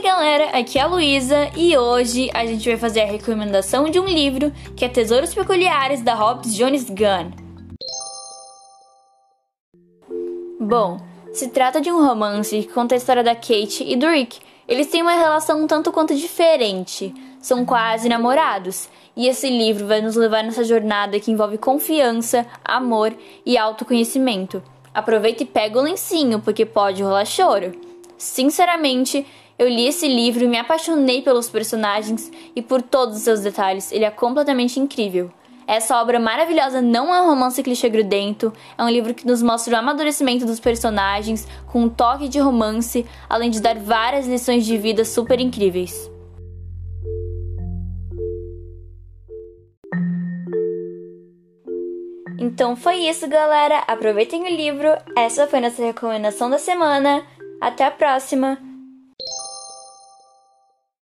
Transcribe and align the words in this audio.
galera, 0.00 0.50
aqui 0.56 0.78
é 0.78 0.82
a 0.82 0.86
Luísa 0.86 1.50
e 1.56 1.76
hoje 1.76 2.30
a 2.32 2.46
gente 2.46 2.68
vai 2.68 2.78
fazer 2.78 3.00
a 3.00 3.06
recomendação 3.06 3.90
de 3.90 3.98
um 3.98 4.04
livro 4.04 4.52
que 4.76 4.84
é 4.84 4.88
Tesouros 4.88 5.34
Peculiares 5.34 6.02
da 6.02 6.14
Hobbs 6.14 6.54
Jones 6.54 6.88
Gunn. 6.88 7.32
Bom, 10.60 10.98
se 11.32 11.48
trata 11.48 11.80
de 11.80 11.90
um 11.90 12.06
romance 12.06 12.62
que 12.62 12.72
conta 12.72 12.94
a 12.94 12.98
história 12.98 13.24
da 13.24 13.34
Kate 13.34 13.84
e 13.84 13.96
do 13.96 14.06
Rick. 14.06 14.38
Eles 14.68 14.86
têm 14.86 15.02
uma 15.02 15.16
relação 15.16 15.62
um 15.62 15.66
tanto 15.66 15.90
quanto 15.90 16.14
diferente, 16.14 17.12
são 17.40 17.64
quase 17.64 18.08
namorados, 18.08 18.88
e 19.16 19.26
esse 19.26 19.48
livro 19.48 19.86
vai 19.86 20.00
nos 20.00 20.14
levar 20.14 20.44
nessa 20.44 20.62
jornada 20.62 21.18
que 21.18 21.32
envolve 21.32 21.58
confiança, 21.58 22.46
amor 22.64 23.12
e 23.44 23.58
autoconhecimento. 23.58 24.62
Aproveita 24.94 25.42
e 25.42 25.46
pega 25.46 25.78
o 25.78 25.82
lencinho, 25.82 26.40
porque 26.40 26.64
pode 26.64 27.02
rolar 27.02 27.24
choro. 27.24 27.72
Sinceramente, 28.16 29.26
eu 29.58 29.68
li 29.68 29.86
esse 29.88 30.06
livro 30.06 30.44
e 30.44 30.48
me 30.48 30.56
apaixonei 30.56 31.20
pelos 31.20 31.50
personagens 31.50 32.30
e 32.54 32.62
por 32.62 32.80
todos 32.80 33.16
os 33.16 33.22
seus 33.22 33.40
detalhes. 33.40 33.90
Ele 33.90 34.04
é 34.04 34.10
completamente 34.10 34.78
incrível. 34.78 35.32
Essa 35.66 36.00
obra 36.00 36.18
maravilhosa 36.18 36.80
não 36.80 37.14
é 37.14 37.20
um 37.20 37.26
romance 37.26 37.62
clichê 37.62 37.90
grudento, 37.90 38.52
é 38.78 38.82
um 38.82 38.88
livro 38.88 39.12
que 39.12 39.26
nos 39.26 39.42
mostra 39.42 39.74
o 39.74 39.76
amadurecimento 39.76 40.46
dos 40.46 40.60
personagens 40.60 41.46
com 41.66 41.82
um 41.82 41.88
toque 41.90 42.28
de 42.28 42.38
romance, 42.38 43.04
além 43.28 43.50
de 43.50 43.60
dar 43.60 43.74
várias 43.74 44.26
lições 44.26 44.64
de 44.64 44.78
vida 44.78 45.04
super 45.04 45.40
incríveis. 45.40 46.10
Então 52.38 52.76
foi 52.76 53.08
isso, 53.08 53.28
galera. 53.28 53.80
Aproveitem 53.86 54.44
o 54.44 54.56
livro. 54.56 54.88
Essa 55.16 55.46
foi 55.46 55.60
nossa 55.60 55.84
recomendação 55.84 56.48
da 56.48 56.58
semana. 56.58 57.22
Até 57.60 57.84
a 57.84 57.90
próxima! 57.90 58.67